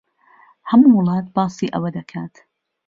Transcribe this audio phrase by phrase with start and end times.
[0.69, 2.33] ھەموو وڵات باسی ئەوە دەکات.